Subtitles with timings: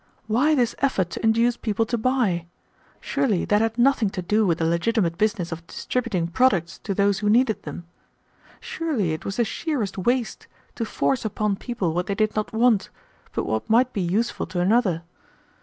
[0.25, 2.47] Why this effort to induce people to buy?
[2.99, 7.19] Surely that had nothing to do with the legitimate business of distributing products to those
[7.19, 7.85] who needed them.
[8.59, 12.89] Surely it was the sheerest waste to force upon people what they did not want,
[13.33, 15.03] but what might be useful to another.